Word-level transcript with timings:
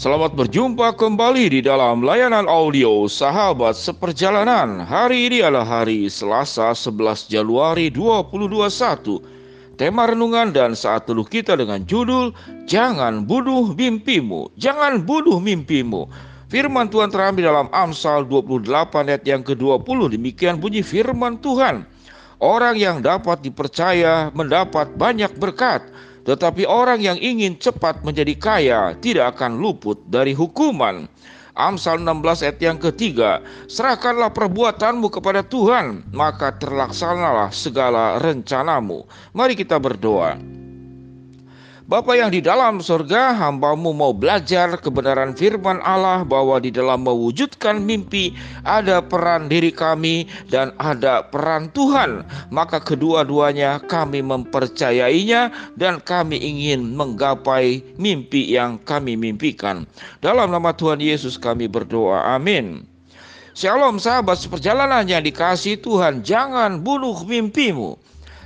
Selamat 0.00 0.32
berjumpa 0.32 0.96
kembali 0.96 1.52
di 1.52 1.60
dalam 1.60 2.00
layanan 2.00 2.48
audio 2.48 3.04
Sahabat 3.04 3.76
Seperjalanan. 3.76 4.80
Hari 4.80 5.28
ini 5.28 5.44
adalah 5.44 5.84
hari 5.84 6.08
Selasa 6.08 6.72
11 6.72 7.28
Januari 7.28 7.92
2021. 7.92 9.76
Tema 9.76 10.08
renungan 10.08 10.56
dan 10.56 10.72
saat 10.72 11.04
teluh 11.04 11.28
kita 11.28 11.52
dengan 11.52 11.84
judul 11.84 12.32
Jangan 12.64 13.28
bunuh 13.28 13.76
mimpimu, 13.76 14.48
jangan 14.56 15.04
bunuh 15.04 15.36
mimpimu. 15.36 16.08
Firman 16.48 16.88
Tuhan 16.88 17.12
terambil 17.12 17.52
dalam 17.52 17.68
Amsal 17.68 18.24
28 18.24 18.72
ayat 19.04 19.20
yang 19.28 19.44
ke-20. 19.44 20.16
Demikian 20.16 20.56
bunyi 20.56 20.80
firman 20.80 21.36
Tuhan. 21.44 21.84
Orang 22.40 22.80
yang 22.80 23.04
dapat 23.04 23.44
dipercaya 23.44 24.32
mendapat 24.32 24.96
banyak 24.96 25.36
berkat 25.36 25.84
tetapi 26.30 26.62
orang 26.62 27.02
yang 27.02 27.18
ingin 27.18 27.58
cepat 27.58 28.06
menjadi 28.06 28.38
kaya 28.38 28.80
tidak 29.02 29.34
akan 29.34 29.58
luput 29.58 29.98
dari 30.06 30.30
hukuman. 30.30 31.10
Amsal 31.58 31.98
16 31.98 32.46
ayat 32.46 32.58
yang 32.62 32.78
ketiga, 32.78 33.42
serahkanlah 33.66 34.30
perbuatanmu 34.30 35.10
kepada 35.10 35.42
Tuhan, 35.42 36.06
maka 36.14 36.54
terlaksanalah 36.54 37.50
segala 37.50 38.22
rencanamu. 38.22 39.02
Mari 39.34 39.58
kita 39.58 39.82
berdoa. 39.82 40.38
Bapa 41.90 42.14
yang 42.14 42.30
di 42.30 42.38
dalam 42.38 42.78
surga, 42.78 43.34
hambamu 43.34 43.90
mau 43.90 44.14
belajar 44.14 44.78
kebenaran 44.78 45.34
firman 45.34 45.82
Allah 45.82 46.22
bahwa 46.22 46.62
di 46.62 46.70
dalam 46.70 47.02
mewujudkan 47.02 47.82
mimpi 47.82 48.30
ada 48.62 49.02
peran 49.02 49.50
diri 49.50 49.74
kami 49.74 50.30
dan 50.54 50.70
ada 50.78 51.26
peran 51.26 51.66
Tuhan. 51.74 52.22
Maka 52.54 52.78
kedua-duanya 52.78 53.82
kami 53.90 54.22
mempercayainya 54.22 55.50
dan 55.74 55.98
kami 55.98 56.38
ingin 56.38 56.94
menggapai 56.94 57.82
mimpi 57.98 58.54
yang 58.54 58.78
kami 58.86 59.18
mimpikan. 59.18 59.82
Dalam 60.22 60.54
nama 60.54 60.70
Tuhan 60.70 61.02
Yesus 61.02 61.34
kami 61.34 61.66
berdoa. 61.66 62.38
Amin. 62.38 62.86
Shalom 63.58 63.98
sahabat 63.98 64.38
seperjalanan 64.38 65.10
yang 65.10 65.26
dikasih 65.26 65.82
Tuhan, 65.82 66.22
jangan 66.22 66.86
bunuh 66.86 67.18
mimpimu. 67.26 67.98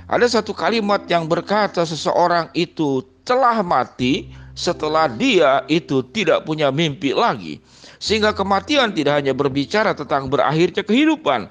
Ada 0.09 0.41
satu 0.41 0.57
kalimat 0.57 1.05
yang 1.05 1.29
berkata 1.29 1.85
seseorang 1.85 2.49
itu 2.57 3.05
telah 3.25 3.59
mati 3.65 4.29
setelah 4.55 5.11
dia 5.11 5.65
itu 5.67 5.99
tidak 6.13 6.47
punya 6.47 6.71
mimpi 6.71 7.11
lagi. 7.11 7.59
Sehingga 7.99 8.31
kematian 8.31 8.93
tidak 8.93 9.19
hanya 9.19 9.33
berbicara 9.33 9.97
tentang 9.97 10.29
berakhirnya 10.29 10.85
kehidupan, 10.85 11.49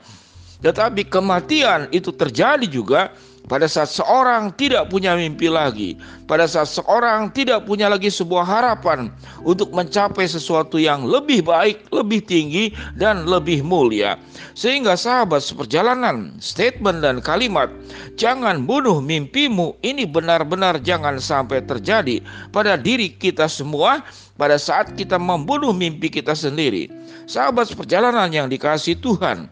tetapi 0.63 1.05
kematian 1.11 1.91
itu 1.91 2.15
terjadi 2.15 2.65
juga 2.65 3.11
pada 3.45 3.69
saat 3.69 3.93
seorang 3.93 4.57
tidak 4.57 4.89
punya 4.89 5.13
mimpi 5.13 5.53
lagi, 5.53 6.01
pada 6.25 6.49
saat 6.49 6.69
seorang 6.73 7.29
tidak 7.37 7.69
punya 7.69 7.93
lagi 7.93 8.09
sebuah 8.09 8.41
harapan 8.41 9.13
untuk 9.45 9.69
mencapai 9.77 10.25
sesuatu 10.25 10.81
yang 10.81 11.05
lebih 11.05 11.45
baik, 11.45 11.85
lebih 11.93 12.25
tinggi, 12.25 12.73
dan 12.97 13.29
lebih 13.29 13.61
mulia, 13.61 14.17
sehingga 14.57 14.97
sahabat 14.97 15.45
seperjalanan, 15.45 16.33
statement 16.41 17.05
dan 17.05 17.21
kalimat 17.21 17.69
"jangan 18.17 18.65
bunuh 18.65 19.05
mimpimu" 19.05 19.77
ini 19.85 20.09
benar-benar 20.09 20.81
jangan 20.81 21.21
sampai 21.21 21.61
terjadi 21.61 22.25
pada 22.49 22.81
diri 22.81 23.13
kita 23.13 23.45
semua 23.45 24.01
pada 24.35 24.59
saat 24.59 24.97
kita 24.99 25.21
membunuh 25.21 25.71
mimpi 25.71 26.11
kita 26.11 26.35
sendiri. 26.35 26.91
Sahabat 27.25 27.71
seperjalanan 27.71 28.29
yang 28.35 28.49
dikasih 28.51 28.99
Tuhan, 28.99 29.47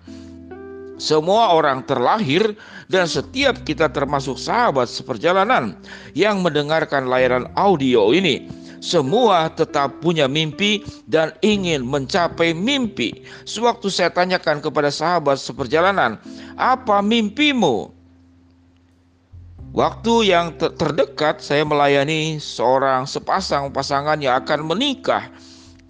semua 1.01 1.57
orang 1.57 1.85
terlahir 1.85 2.57
dan 2.93 3.09
setiap 3.09 3.65
kita 3.65 3.89
termasuk 3.89 4.37
sahabat 4.37 4.87
seperjalanan 4.87 5.77
yang 6.13 6.45
mendengarkan 6.45 7.09
layanan 7.09 7.49
audio 7.57 8.13
ini. 8.13 8.49
Semua 8.83 9.47
tetap 9.47 10.03
punya 10.03 10.27
mimpi 10.27 10.83
dan 11.07 11.31
ingin 11.39 11.87
mencapai 11.87 12.51
mimpi. 12.51 13.23
Sewaktu 13.47 13.87
saya 13.87 14.11
tanyakan 14.11 14.59
kepada 14.59 14.91
sahabat 14.91 15.39
seperjalanan, 15.39 16.19
"Apa 16.59 16.99
mimpimu?" 16.99 17.95
Waktu 19.73 20.35
yang 20.35 20.59
terdekat 20.61 21.41
saya 21.41 21.65
melayani 21.65 22.37
seorang 22.37 23.09
sepasang 23.09 23.73
pasangan 23.73 24.21
yang 24.21 24.37
akan 24.45 24.69
menikah 24.69 25.33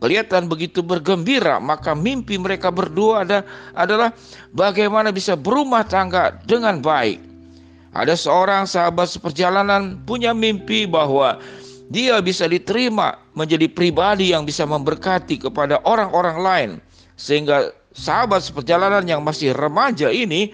kelihatan 0.02 0.50
begitu 0.50 0.82
bergembira, 0.82 1.62
maka 1.62 1.94
mimpi 1.94 2.34
mereka 2.34 2.74
berdua 2.74 3.22
ada, 3.22 3.46
adalah 3.78 4.10
bagaimana 4.50 5.14
bisa 5.14 5.38
berumah 5.38 5.86
tangga 5.86 6.34
dengan 6.42 6.82
baik. 6.82 7.22
Ada 7.94 8.18
seorang 8.18 8.66
sahabat 8.66 9.14
seperjalanan 9.14 10.02
punya 10.02 10.34
mimpi 10.34 10.90
bahwa 10.90 11.38
dia 11.92 12.18
bisa 12.18 12.50
diterima 12.50 13.14
menjadi 13.38 13.70
pribadi 13.70 14.34
yang 14.34 14.42
bisa 14.42 14.66
memberkati 14.66 15.38
kepada 15.38 15.78
orang-orang 15.86 16.36
lain. 16.42 16.70
Sehingga 17.14 17.70
sahabat 17.94 18.42
seperjalanan 18.42 19.06
yang 19.06 19.22
masih 19.22 19.54
remaja 19.54 20.10
ini 20.10 20.50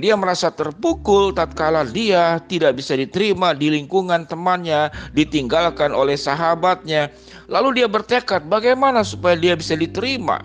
dia 0.00 0.16
merasa 0.16 0.48
terpukul 0.48 1.36
tatkala 1.36 1.84
dia 1.84 2.40
tidak 2.48 2.80
bisa 2.80 2.96
diterima 2.96 3.52
di 3.52 3.68
lingkungan 3.68 4.24
temannya, 4.24 4.88
ditinggalkan 5.12 5.92
oleh 5.92 6.16
sahabatnya. 6.16 7.12
Lalu 7.46 7.82
dia 7.82 7.86
bertekad 7.86 8.48
bagaimana 8.48 9.04
supaya 9.04 9.36
dia 9.36 9.54
bisa 9.54 9.76
diterima. 9.76 10.40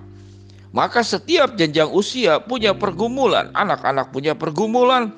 Maka 0.75 1.07
setiap 1.07 1.55
jenjang 1.55 1.87
usia 1.87 2.43
punya 2.43 2.75
pergumulan, 2.75 3.47
anak-anak 3.55 4.11
punya 4.11 4.35
pergumulan, 4.35 5.15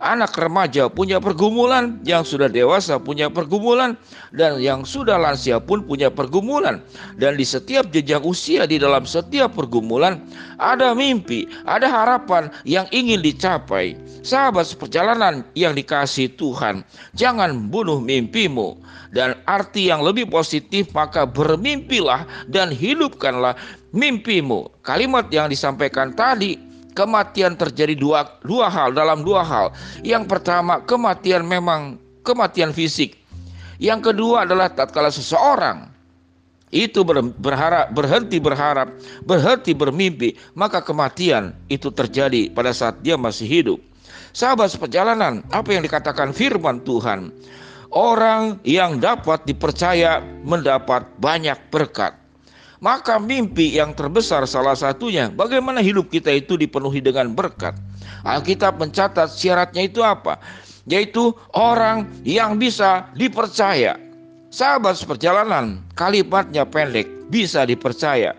anak 0.00 0.36
remaja 0.36 0.88
punya 0.90 1.16
pergumulan, 1.22 2.00
yang 2.04 2.22
sudah 2.22 2.50
dewasa 2.50 3.00
punya 3.00 3.32
pergumulan, 3.32 3.96
dan 4.34 4.60
yang 4.60 4.84
sudah 4.84 5.16
lansia 5.16 5.60
pun 5.62 5.84
punya 5.84 6.12
pergumulan. 6.12 6.82
Dan 7.16 7.36
di 7.40 7.44
setiap 7.46 7.88
jejak 7.92 8.22
usia, 8.24 8.68
di 8.68 8.76
dalam 8.76 9.08
setiap 9.08 9.56
pergumulan, 9.56 10.20
ada 10.60 10.92
mimpi, 10.92 11.48
ada 11.64 11.88
harapan 11.88 12.52
yang 12.68 12.84
ingin 12.92 13.22
dicapai. 13.24 13.96
Sahabat 14.26 14.66
seperjalanan 14.66 15.46
yang 15.54 15.72
dikasih 15.72 16.34
Tuhan, 16.34 16.82
jangan 17.14 17.70
bunuh 17.70 18.02
mimpimu. 18.02 18.82
Dan 19.14 19.38
arti 19.48 19.88
yang 19.88 20.04
lebih 20.04 20.28
positif, 20.28 20.92
maka 20.92 21.24
bermimpilah 21.24 22.26
dan 22.52 22.68
hidupkanlah 22.68 23.56
mimpimu. 23.96 24.68
Kalimat 24.84 25.30
yang 25.32 25.48
disampaikan 25.48 26.12
tadi 26.12 26.65
kematian 26.96 27.54
terjadi 27.54 27.92
dua, 27.92 28.24
dua 28.40 28.72
hal 28.72 28.96
dalam 28.96 29.20
dua 29.20 29.44
hal. 29.44 29.76
Yang 30.00 30.24
pertama, 30.32 30.80
kematian 30.80 31.44
memang 31.44 32.00
kematian 32.24 32.72
fisik. 32.72 33.20
Yang 33.76 34.10
kedua 34.10 34.48
adalah 34.48 34.72
tatkala 34.72 35.12
seseorang 35.12 35.92
itu 36.74 37.06
berharap 37.38 37.94
berhenti 37.94 38.42
berharap, 38.42 38.90
berhenti 39.22 39.70
bermimpi, 39.76 40.34
maka 40.58 40.82
kematian 40.82 41.54
itu 41.70 41.94
terjadi 41.94 42.50
pada 42.50 42.74
saat 42.74 42.98
dia 43.06 43.14
masih 43.14 43.46
hidup. 43.46 43.78
Sahabat 44.34 44.74
seperjalanan, 44.74 45.46
apa 45.54 45.72
yang 45.72 45.86
dikatakan 45.86 46.34
firman 46.34 46.82
Tuhan? 46.82 47.32
Orang 47.94 48.60
yang 48.66 48.98
dapat 48.98 49.46
dipercaya 49.46 50.20
mendapat 50.44 51.06
banyak 51.16 51.56
berkat. 51.70 52.12
Maka 52.76 53.16
mimpi 53.16 53.80
yang 53.80 53.96
terbesar 53.96 54.44
salah 54.44 54.76
satunya 54.76 55.32
bagaimana 55.32 55.80
hidup 55.80 56.12
kita 56.12 56.28
itu 56.28 56.60
dipenuhi 56.60 57.00
dengan 57.00 57.32
berkat. 57.32 57.72
Alkitab 58.26 58.76
mencatat 58.76 59.32
syaratnya 59.32 59.88
itu 59.88 60.04
apa? 60.04 60.36
Yaitu 60.84 61.32
orang 61.56 62.04
yang 62.22 62.60
bisa 62.60 63.08
dipercaya. 63.16 63.96
Sahabat 64.52 64.96
seperjalanan, 64.96 65.82
kalimatnya 65.98 66.64
pendek, 66.64 67.08
bisa 67.28 67.66
dipercaya. 67.66 68.36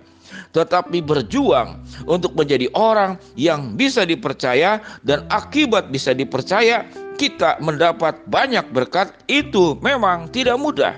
Tetapi 0.55 1.03
berjuang 1.03 1.83
untuk 2.07 2.35
menjadi 2.35 2.67
orang 2.75 3.19
yang 3.35 3.75
bisa 3.75 4.07
dipercaya 4.07 4.79
dan 5.03 5.27
akibat 5.29 5.91
bisa 5.91 6.15
dipercaya, 6.15 6.87
kita 7.17 7.57
mendapat 7.59 8.21
banyak 8.29 8.63
berkat 8.71 9.11
itu 9.27 9.75
memang 9.81 10.29
tidak 10.29 10.57
mudah. 10.61 10.95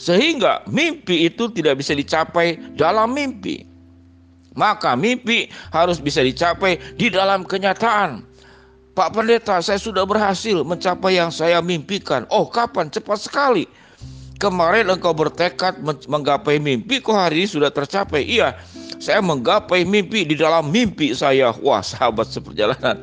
Sehingga 0.00 0.64
mimpi 0.64 1.28
itu 1.28 1.52
tidak 1.52 1.84
bisa 1.84 1.92
dicapai 1.92 2.56
dalam 2.72 3.12
mimpi. 3.12 3.68
Maka 4.56 4.96
mimpi 4.96 5.52
harus 5.76 6.00
bisa 6.00 6.24
dicapai 6.24 6.80
di 6.96 7.12
dalam 7.12 7.44
kenyataan. 7.44 8.24
Pak 8.96 9.12
Pendeta, 9.12 9.60
saya 9.60 9.76
sudah 9.76 10.08
berhasil 10.08 10.64
mencapai 10.64 11.20
yang 11.20 11.28
saya 11.28 11.60
mimpikan. 11.60 12.24
Oh, 12.32 12.48
kapan? 12.48 12.88
Cepat 12.88 13.28
sekali. 13.28 13.68
Kemarin 14.40 14.88
engkau 14.88 15.12
bertekad 15.12 15.84
menggapai 16.08 16.56
mimpi, 16.56 16.96
kok 17.04 17.12
hari 17.12 17.44
ini 17.44 17.48
sudah 17.52 17.68
tercapai? 17.68 18.24
Iya, 18.24 18.56
saya 18.96 19.20
menggapai 19.20 19.84
mimpi 19.84 20.24
di 20.24 20.32
dalam 20.32 20.72
mimpi 20.72 21.12
saya. 21.12 21.52
Wah, 21.60 21.84
sahabat 21.84 22.32
seperjalanan. 22.32 22.96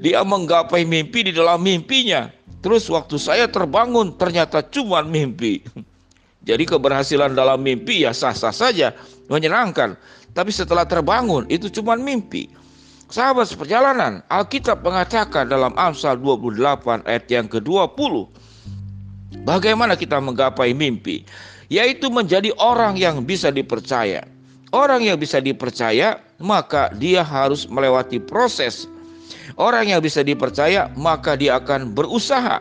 Dia 0.00 0.24
menggapai 0.24 0.88
mimpi 0.88 1.28
di 1.28 1.32
dalam 1.36 1.60
mimpinya. 1.60 2.32
Terus 2.64 2.88
waktu 2.88 3.20
saya 3.20 3.44
terbangun 3.52 4.16
ternyata 4.16 4.64
cuma 4.64 5.04
mimpi. 5.04 5.60
Jadi 6.42 6.66
keberhasilan 6.66 7.38
dalam 7.38 7.62
mimpi 7.62 8.02
ya 8.02 8.10
sah-sah 8.10 8.50
saja, 8.50 8.90
menyenangkan. 9.30 9.94
Tapi 10.32 10.50
setelah 10.50 10.82
terbangun 10.88 11.46
itu 11.46 11.70
cuma 11.70 11.94
mimpi. 11.94 12.50
Sahabat 13.12 13.52
seperjalanan, 13.52 14.24
Alkitab 14.32 14.80
mengatakan 14.80 15.46
dalam 15.46 15.76
Amsal 15.76 16.16
28 16.18 17.04
ayat 17.04 17.24
yang 17.28 17.46
ke-20. 17.46 18.26
Bagaimana 19.44 19.94
kita 19.94 20.16
menggapai 20.16 20.72
mimpi? 20.72 21.22
yaitu 21.72 22.12
menjadi 22.12 22.52
orang 22.60 23.00
yang 23.00 23.24
bisa 23.24 23.48
dipercaya. 23.48 24.28
Orang 24.76 25.00
yang 25.00 25.16
bisa 25.16 25.40
dipercaya, 25.40 26.20
maka 26.36 26.92
dia 27.00 27.24
harus 27.24 27.64
melewati 27.64 28.20
proses. 28.20 28.84
Orang 29.56 29.88
yang 29.88 30.04
bisa 30.04 30.20
dipercaya, 30.20 30.92
maka 30.92 31.32
dia 31.32 31.56
akan 31.56 31.96
berusaha. 31.96 32.60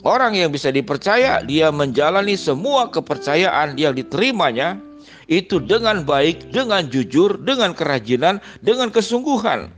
Orang 0.00 0.32
yang 0.32 0.48
bisa 0.48 0.72
dipercaya, 0.72 1.44
dia 1.44 1.68
menjalani 1.68 2.32
semua 2.32 2.88
kepercayaan 2.88 3.76
yang 3.76 3.92
diterimanya 3.92 4.80
itu 5.28 5.60
dengan 5.60 6.02
baik, 6.08 6.48
dengan 6.50 6.88
jujur, 6.88 7.36
dengan 7.44 7.76
kerajinan, 7.76 8.40
dengan 8.64 8.88
kesungguhan. 8.88 9.68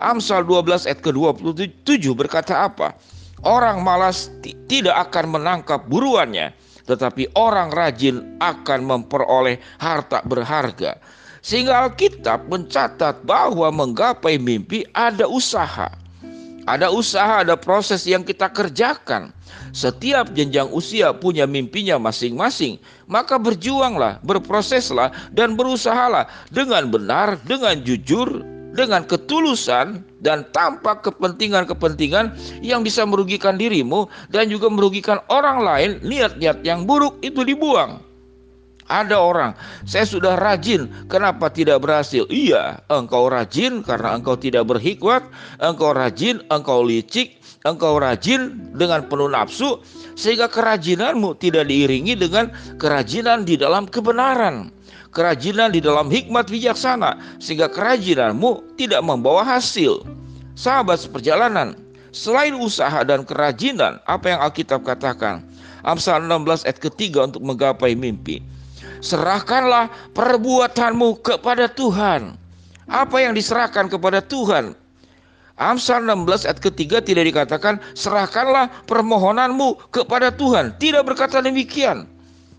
Amsal 0.00 0.48
12 0.48 0.88
ayat 0.88 1.00
ke-27 1.04 2.04
berkata 2.16 2.66
apa? 2.66 2.96
Orang 3.44 3.84
malas 3.84 4.32
tidak 4.66 5.12
akan 5.12 5.38
menangkap 5.38 5.84
buruannya, 5.86 6.56
tetapi 6.88 7.28
orang 7.36 7.68
rajin 7.70 8.40
akan 8.40 8.80
memperoleh 8.80 9.60
harta 9.76 10.24
berharga. 10.24 10.96
Sehingga 11.44 11.86
Alkitab 11.86 12.48
mencatat 12.50 13.22
bahwa 13.22 13.70
menggapai 13.70 14.40
mimpi 14.40 14.82
ada 14.96 15.30
usaha. 15.30 15.86
Ada 16.66 16.90
usaha, 16.90 17.46
ada 17.46 17.54
proses 17.54 18.02
yang 18.10 18.26
kita 18.26 18.50
kerjakan. 18.50 19.30
Setiap 19.70 20.34
jenjang 20.34 20.66
usia 20.74 21.14
punya 21.14 21.46
mimpinya 21.46 21.94
masing-masing. 21.94 22.82
Maka 23.06 23.38
berjuanglah, 23.38 24.18
berproseslah, 24.26 25.14
dan 25.30 25.54
berusahalah 25.54 26.26
dengan 26.50 26.90
benar, 26.90 27.38
dengan 27.46 27.78
jujur, 27.86 28.42
dengan 28.74 29.06
ketulusan 29.06 30.02
dan 30.18 30.42
tanpa 30.50 30.98
kepentingan-kepentingan 31.00 32.34
yang 32.66 32.82
bisa 32.82 33.06
merugikan 33.06 33.54
dirimu 33.54 34.10
dan 34.34 34.50
juga 34.50 34.66
merugikan 34.66 35.22
orang 35.30 35.62
lain, 35.62 35.90
niat-niat 36.02 36.66
yang 36.66 36.82
buruk 36.82 37.16
itu 37.22 37.46
dibuang. 37.46 38.02
Ada 38.86 39.18
orang, 39.18 39.52
saya 39.82 40.06
sudah 40.06 40.38
rajin, 40.38 40.86
kenapa 41.10 41.50
tidak 41.50 41.82
berhasil? 41.82 42.22
Iya, 42.30 42.78
engkau 42.86 43.26
rajin 43.26 43.82
karena 43.82 44.14
engkau 44.14 44.38
tidak 44.38 44.70
berhikmat, 44.70 45.26
engkau 45.58 45.90
rajin, 45.90 46.38
engkau 46.54 46.86
licik, 46.86 47.42
engkau 47.66 47.98
rajin 47.98 48.54
dengan 48.78 49.02
penuh 49.10 49.26
nafsu, 49.26 49.82
sehingga 50.14 50.46
kerajinanmu 50.46 51.34
tidak 51.42 51.66
diiringi 51.66 52.14
dengan 52.14 52.54
kerajinan 52.78 53.42
di 53.42 53.58
dalam 53.58 53.90
kebenaran 53.90 54.70
kerajinan 55.16 55.72
di 55.72 55.80
dalam 55.80 56.12
hikmat 56.12 56.52
bijaksana, 56.52 57.16
sehingga 57.40 57.72
kerajinanmu 57.72 58.76
tidak 58.76 59.00
membawa 59.00 59.40
hasil. 59.48 60.04
Sahabat 60.52 61.00
seperjalanan, 61.00 61.72
selain 62.12 62.52
usaha 62.52 63.00
dan 63.00 63.24
kerajinan, 63.24 63.96
apa 64.04 64.36
yang 64.36 64.40
Alkitab 64.44 64.84
katakan? 64.84 65.40
Amsal 65.88 66.20
16 66.20 66.68
ayat 66.68 66.78
ketiga 66.84 67.24
untuk 67.24 67.40
menggapai 67.40 67.96
mimpi. 67.96 68.44
Serahkanlah 69.00 69.90
perbuatanmu 70.12 71.20
kepada 71.24 71.68
Tuhan. 71.70 72.36
Apa 72.86 73.16
yang 73.18 73.34
diserahkan 73.34 73.90
kepada 73.90 74.22
Tuhan? 74.22 74.74
Amsal 75.56 76.04
16 76.04 76.44
ayat 76.44 76.60
ketiga 76.60 77.00
tidak 77.00 77.32
dikatakan 77.32 77.80
serahkanlah 77.96 78.68
permohonanmu 78.84 79.88
kepada 79.88 80.28
Tuhan. 80.28 80.76
Tidak 80.76 81.00
berkata 81.00 81.40
demikian. 81.40 82.04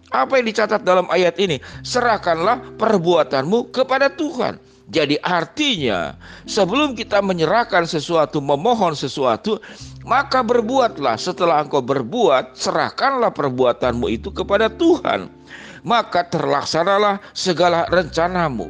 Apa 0.09 0.39
yang 0.39 0.49
dicatat 0.49 0.81
dalam 0.81 1.05
ayat 1.13 1.37
ini? 1.37 1.61
Serahkanlah 1.85 2.79
perbuatanmu 2.79 3.69
kepada 3.69 4.09
Tuhan. 4.09 4.57
Jadi 4.87 5.19
artinya 5.19 6.15
sebelum 6.47 6.95
kita 6.95 7.19
menyerahkan 7.19 7.83
sesuatu, 7.83 8.39
memohon 8.39 8.95
sesuatu, 8.95 9.59
maka 10.07 10.39
berbuatlah. 10.39 11.19
Setelah 11.19 11.67
engkau 11.67 11.83
berbuat, 11.83 12.55
serahkanlah 12.55 13.35
perbuatanmu 13.35 14.07
itu 14.07 14.31
kepada 14.31 14.71
Tuhan. 14.71 15.27
Maka 15.87 16.27
terlaksanalah 16.27 17.23
segala 17.31 17.87
rencanamu. 17.87 18.67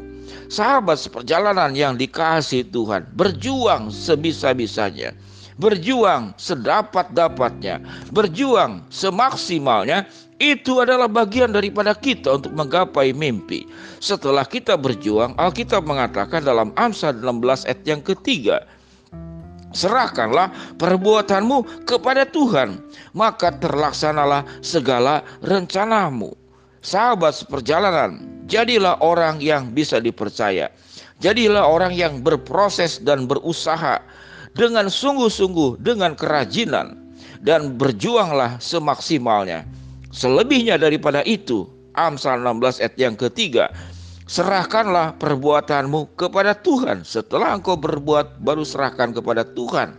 Sahabat 0.47 1.01
seperjalanan 1.01 1.73
yang 1.73 1.97
dikasih 1.97 2.69
Tuhan, 2.69 3.09
berjuang 3.17 3.89
sebisa-bisanya 3.89 5.17
berjuang 5.57 6.37
sedapat-dapatnya, 6.37 7.81
berjuang 8.13 8.85
semaksimalnya 8.93 10.05
itu 10.37 10.77
adalah 10.77 11.09
bagian 11.09 11.49
daripada 11.49 11.97
kita 11.97 12.37
untuk 12.37 12.53
menggapai 12.53 13.09
mimpi. 13.09 13.65
Setelah 13.97 14.45
kita 14.45 14.77
berjuang, 14.77 15.33
Alkitab 15.33 15.81
mengatakan 15.89 16.45
dalam 16.45 16.69
Amsal 16.77 17.17
16 17.17 17.65
ayat 17.65 17.81
yang 17.83 18.01
ketiga, 18.05 18.63
Serahkanlah 19.75 20.79
perbuatanmu 20.79 21.83
kepada 21.83 22.23
Tuhan, 22.23 22.79
maka 23.11 23.51
terlaksanalah 23.51 24.47
segala 24.63 25.21
rencanamu. 25.43 26.46
Sahabat 26.87 27.35
seperjalanan, 27.35 28.23
jadilah 28.47 28.95
orang 29.03 29.43
yang 29.43 29.75
bisa 29.75 29.99
dipercaya. 29.99 30.71
Jadilah 31.19 31.67
orang 31.67 31.91
yang 31.91 32.23
berproses 32.23 33.03
dan 33.03 33.27
berusaha 33.27 33.99
dengan 34.55 34.87
sungguh-sungguh, 34.87 35.83
dengan 35.83 36.15
kerajinan, 36.15 36.95
dan 37.43 37.75
berjuanglah 37.75 38.55
semaksimalnya 38.63 39.67
Selebihnya 40.17 40.79
daripada 40.79 41.19
itu, 41.27 41.67
Amsal 41.93 42.39
16 42.39 42.79
ayat 42.79 42.95
yang 42.95 43.13
ketiga, 43.19 43.69
serahkanlah 44.25 45.13
perbuatanmu 45.19 46.15
kepada 46.15 46.55
Tuhan. 46.55 47.03
Setelah 47.03 47.59
engkau 47.59 47.75
berbuat, 47.75 48.39
baru 48.39 48.63
serahkan 48.63 49.11
kepada 49.11 49.43
Tuhan. 49.43 49.93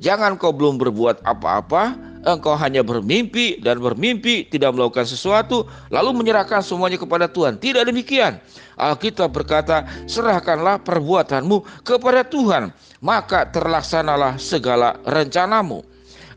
Jangan 0.00 0.38
kau 0.40 0.54
belum 0.54 0.80
berbuat 0.80 1.26
apa-apa, 1.26 1.92
engkau 2.24 2.56
hanya 2.56 2.84
bermimpi 2.84 3.60
dan 3.60 3.80
bermimpi 3.80 4.48
tidak 4.48 4.76
melakukan 4.76 5.08
sesuatu, 5.08 5.64
lalu 5.88 6.16
menyerahkan 6.20 6.60
semuanya 6.60 7.00
kepada 7.00 7.26
Tuhan. 7.30 7.56
Tidak 7.56 7.84
demikian. 7.86 8.40
Alkitab 8.80 9.32
berkata, 9.32 9.84
serahkanlah 10.08 10.80
perbuatanmu 10.80 11.84
kepada 11.84 12.24
Tuhan, 12.24 12.72
maka 13.04 13.44
terlaksanalah 13.48 14.40
segala 14.40 14.96
rencanamu. 15.04 15.84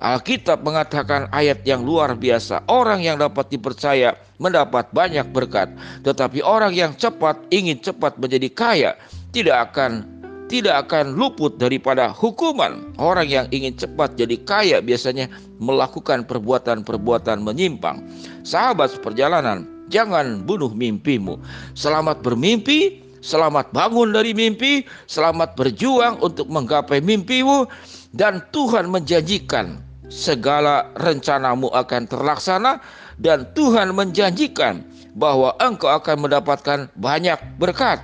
Alkitab 0.04 0.60
mengatakan 0.68 1.32
ayat 1.32 1.64
yang 1.64 1.80
luar 1.88 2.12
biasa. 2.20 2.68
Orang 2.68 3.00
yang 3.00 3.16
dapat 3.16 3.48
dipercaya 3.48 4.20
mendapat 4.36 4.92
banyak 4.92 5.24
berkat, 5.32 5.72
tetapi 6.04 6.44
orang 6.44 6.76
yang 6.76 6.92
cepat 6.92 7.40
ingin 7.48 7.80
cepat 7.80 8.20
menjadi 8.20 8.50
kaya 8.52 8.92
tidak 9.32 9.72
akan 9.72 10.04
tidak 10.52 10.88
akan 10.88 11.16
luput 11.16 11.56
daripada 11.58 12.12
hukuman. 12.12 12.94
Orang 13.00 13.28
yang 13.28 13.46
ingin 13.50 13.76
cepat 13.76 14.16
jadi 14.20 14.38
kaya 14.44 14.78
biasanya 14.84 15.32
melakukan 15.60 16.28
perbuatan-perbuatan 16.28 17.42
menyimpang. 17.42 18.04
Sahabat 18.44 19.00
perjalanan, 19.00 19.66
jangan 19.88 20.44
bunuh 20.44 20.72
mimpimu. 20.72 21.40
Selamat 21.74 22.22
bermimpi, 22.22 23.02
selamat 23.24 23.72
bangun 23.72 24.12
dari 24.12 24.36
mimpi, 24.36 24.84
selamat 25.08 25.56
berjuang 25.56 26.20
untuk 26.20 26.52
menggapai 26.52 27.00
mimpimu 27.00 27.66
dan 28.14 28.44
Tuhan 28.54 28.92
menjanjikan 28.94 29.82
segala 30.14 30.94
rencanamu 31.02 31.74
akan 31.74 32.06
terlaksana 32.06 32.78
dan 33.18 33.50
Tuhan 33.58 33.98
menjanjikan 33.98 34.86
bahwa 35.18 35.54
engkau 35.62 35.90
akan 35.90 36.30
mendapatkan 36.30 36.80
banyak 36.98 37.38
berkat. 37.58 38.02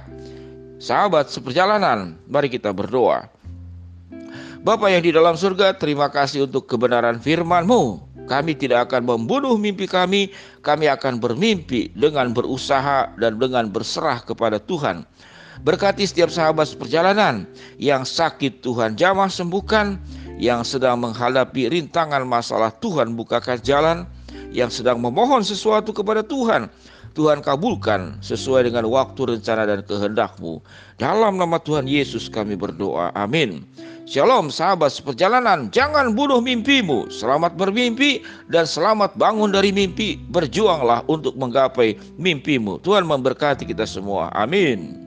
Sahabat 0.79 1.27
seperjalanan, 1.27 2.15
mari 2.31 2.48
kita 2.48 2.71
berdoa. 2.71 3.27
Bapa 4.63 4.88
yang 4.88 5.03
di 5.03 5.12
dalam 5.12 5.36
surga, 5.36 5.75
terima 5.75 6.07
kasih 6.07 6.48
untuk 6.48 6.71
kebenaran 6.71 7.19
firman-Mu. 7.19 8.00
Kami 8.31 8.55
tidak 8.55 8.88
akan 8.88 9.03
membunuh 9.03 9.59
mimpi 9.59 9.91
kami, 9.91 10.31
kami 10.63 10.88
akan 10.88 11.19
bermimpi 11.19 11.91
dengan 11.91 12.31
berusaha 12.31 13.12
dan 13.19 13.36
dengan 13.36 13.67
berserah 13.67 14.24
kepada 14.24 14.55
Tuhan. 14.55 15.03
Berkati 15.67 16.07
setiap 16.07 16.31
sahabat 16.31 16.71
seperjalanan 16.71 17.43
yang 17.75 18.07
sakit 18.07 18.63
Tuhan 18.63 18.95
jamah 18.95 19.27
sembuhkan, 19.27 20.00
yang 20.39 20.63
sedang 20.63 21.03
menghadapi 21.03 21.75
rintangan 21.75 22.24
masalah 22.24 22.71
Tuhan 22.79 23.19
bukakan 23.19 23.59
jalan, 23.59 24.07
yang 24.55 24.71
sedang 24.71 25.03
memohon 25.03 25.43
sesuatu 25.43 25.91
kepada 25.91 26.24
Tuhan, 26.24 26.71
Tuhan 27.16 27.39
kabulkan 27.39 28.20
sesuai 28.20 28.68
dengan 28.68 28.89
waktu 28.89 29.38
rencana 29.38 29.63
dan 29.63 29.80
kehendakmu. 29.86 30.60
Dalam 31.00 31.39
nama 31.39 31.58
Tuhan 31.62 31.88
Yesus 31.88 32.28
kami 32.28 32.60
berdoa. 32.60 33.16
Amin. 33.16 33.63
Shalom 34.10 34.50
sahabat 34.50 34.89
seperjalanan, 34.89 35.70
jangan 35.70 36.18
bunuh 36.18 36.42
mimpimu. 36.42 37.13
Selamat 37.13 37.54
bermimpi 37.54 38.25
dan 38.50 38.66
selamat 38.66 39.13
bangun 39.16 39.54
dari 39.54 39.70
mimpi. 39.70 40.18
Berjuanglah 40.34 41.06
untuk 41.06 41.38
menggapai 41.38 41.96
mimpimu. 42.18 42.82
Tuhan 42.82 43.06
memberkati 43.06 43.70
kita 43.70 43.86
semua. 43.86 44.34
Amin. 44.34 44.99